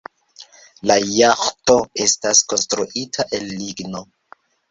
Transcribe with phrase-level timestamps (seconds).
[0.91, 1.75] La jaĥto
[2.07, 4.05] estas konstruita el ligno.